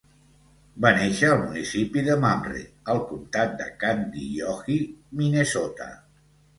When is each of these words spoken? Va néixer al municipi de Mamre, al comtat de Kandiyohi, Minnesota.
Va 0.85 0.91
néixer 0.95 1.29
al 1.33 1.37
municipi 1.41 2.03
de 2.09 2.17
Mamre, 2.25 2.63
al 2.95 3.05
comtat 3.13 3.57
de 3.63 3.71
Kandiyohi, 3.87 4.83
Minnesota. 5.23 5.97